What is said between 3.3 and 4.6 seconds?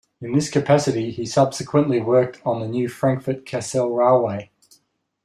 Kassel railway.